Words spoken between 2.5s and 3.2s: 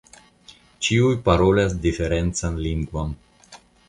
lingvon.